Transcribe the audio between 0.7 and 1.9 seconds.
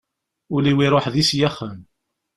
iruḥ d isyaxen.